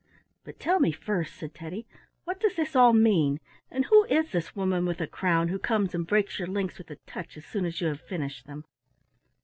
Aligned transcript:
"But 0.43 0.59
tell 0.59 0.79
me 0.79 0.91
first," 0.91 1.35
said 1.35 1.53
Teddy, 1.53 1.85
"what 2.23 2.39
does 2.39 2.55
this 2.55 2.75
all 2.75 2.91
mean, 2.91 3.39
and 3.69 3.85
who 3.85 4.05
is 4.05 4.31
this 4.31 4.55
woman 4.55 4.83
with 4.83 4.99
a 4.99 5.05
crown 5.05 5.49
who 5.49 5.59
comes 5.59 5.93
and 5.93 6.07
breaks 6.07 6.39
your 6.39 6.47
links 6.47 6.79
with 6.79 6.89
a 6.89 6.95
touch 7.05 7.37
as 7.37 7.45
soon 7.45 7.65
as 7.67 7.79
you 7.81 7.87
have 7.89 8.01
finished 8.01 8.47
them?" 8.47 8.65